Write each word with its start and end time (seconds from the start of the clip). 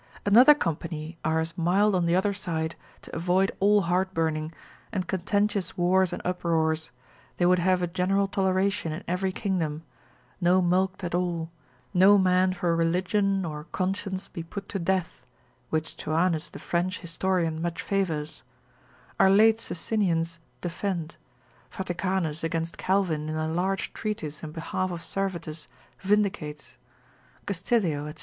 Another 0.25 0.55
company 0.55 1.15
are 1.23 1.39
as 1.39 1.55
mild 1.55 1.93
on 1.93 2.07
the 2.07 2.15
other 2.15 2.33
side; 2.33 2.75
to 3.03 3.15
avoid 3.15 3.51
all 3.59 3.81
heart 3.81 4.15
burning, 4.15 4.51
and 4.91 5.07
contentious 5.07 5.77
wars 5.77 6.11
and 6.11 6.23
uproars, 6.25 6.89
they 7.37 7.45
would 7.45 7.59
have 7.59 7.83
a 7.83 7.85
general 7.85 8.27
toleration 8.27 8.91
in 8.91 9.03
every 9.07 9.31
kingdom, 9.31 9.83
no 10.41 10.59
mulct 10.59 11.03
at 11.03 11.13
all, 11.13 11.51
no 11.93 12.17
man 12.17 12.51
for 12.51 12.75
religion 12.75 13.45
or 13.45 13.65
conscience 13.65 14.27
be 14.27 14.41
put 14.41 14.67
to 14.69 14.79
death, 14.79 15.23
which 15.69 15.93
Thuanus 15.97 16.49
the 16.49 16.57
French 16.57 16.97
historian 17.01 17.61
much 17.61 17.79
favours; 17.79 18.41
our 19.19 19.29
late 19.29 19.59
Socinians 19.59 20.39
defend; 20.61 21.15
Vaticanus 21.69 22.43
against 22.43 22.75
Calvin 22.75 23.29
in 23.29 23.35
a 23.35 23.47
large 23.47 23.93
Treatise 23.93 24.41
in 24.41 24.51
behalf 24.51 24.89
of 24.89 25.03
Servetus, 25.03 25.67
vindicates; 25.99 26.79
Castilio, 27.45 28.11
&c. 28.15 28.15